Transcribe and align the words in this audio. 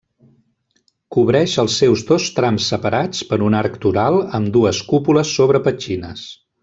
Cobreix 1.15 1.51
els 1.63 1.75
seus 1.81 2.05
dos 2.11 2.25
trams 2.39 2.69
separats 2.73 3.21
per 3.33 3.39
un 3.49 3.59
arc 3.59 3.77
toral 3.85 4.19
amb 4.39 4.51
dues 4.57 4.81
cúpules 4.89 5.35
sobre 5.41 5.63
petxines. 5.69 6.27